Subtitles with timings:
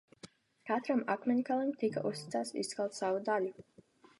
[0.69, 3.57] Katram akmeņkalim tika uzticēts izkalt savu daļu.